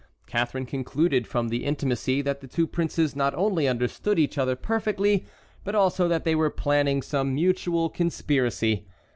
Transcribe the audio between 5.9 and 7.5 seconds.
that they were planning some